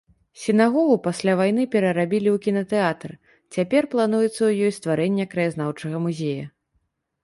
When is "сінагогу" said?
0.43-0.95